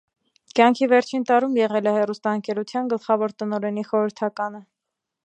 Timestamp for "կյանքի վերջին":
0.59-1.25